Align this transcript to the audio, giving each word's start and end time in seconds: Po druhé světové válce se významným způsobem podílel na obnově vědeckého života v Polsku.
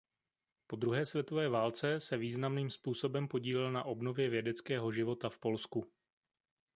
Po 0.67 0.75
druhé 0.75 1.05
světové 1.05 1.49
válce 1.49 1.99
se 1.99 2.17
významným 2.17 2.69
způsobem 2.69 3.27
podílel 3.27 3.71
na 3.71 3.83
obnově 3.83 4.29
vědeckého 4.29 4.91
života 4.91 5.29
v 5.29 5.37
Polsku. 5.39 5.91